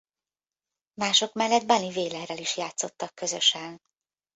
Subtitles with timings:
[0.93, 3.81] Mások mellett Bunny Wailer-rel is játszottak közösen.